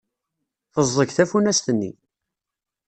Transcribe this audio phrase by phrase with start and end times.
[0.73, 1.91] Teẓẓeg tafunast-nni.